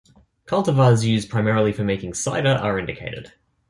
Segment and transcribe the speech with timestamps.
[0.47, 3.33] Cultivars used primarily for making cider are indicated.